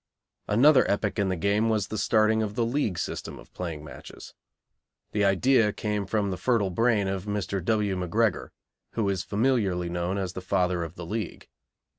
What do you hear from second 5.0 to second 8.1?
The idea came from the fertile brain of Mr. W.